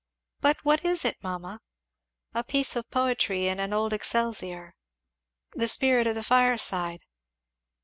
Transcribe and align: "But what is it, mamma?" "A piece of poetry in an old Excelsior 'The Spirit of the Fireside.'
"But 0.39 0.65
what 0.65 0.83
is 0.83 1.05
it, 1.05 1.17
mamma?" 1.21 1.61
"A 2.33 2.43
piece 2.43 2.75
of 2.75 2.89
poetry 2.89 3.45
in 3.45 3.59
an 3.59 3.71
old 3.71 3.93
Excelsior 3.93 4.73
'The 5.51 5.67
Spirit 5.67 6.07
of 6.07 6.15
the 6.15 6.23
Fireside.' 6.23 7.01